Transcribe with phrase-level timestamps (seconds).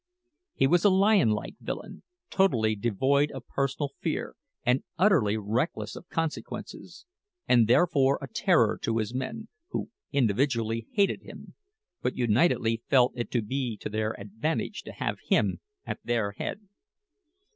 [0.55, 2.01] He was a lion like villain,
[2.31, 4.35] totally devoid of personal fear,
[4.65, 7.05] and utterly reckless of consequences,
[7.47, 11.53] and therefore a terror to his men, who individually hated him,
[12.01, 16.61] but unitedly felt it to be to their advantage to have him at their head.